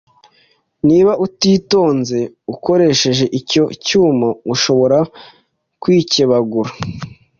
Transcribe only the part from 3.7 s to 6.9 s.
cyuma, ushobora kwikebagura.